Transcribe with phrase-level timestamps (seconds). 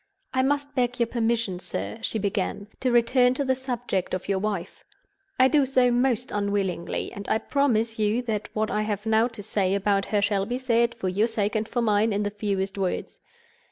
[0.33, 4.39] "I must beg your permission, sir," she began, "to return to the subject of your
[4.39, 4.83] wife.
[5.39, 9.43] I do so most unwillingly; and I promise you that what I have now to
[9.43, 12.79] say about her shall be said, for your sake and for mine, in the fewest
[12.79, 13.19] words.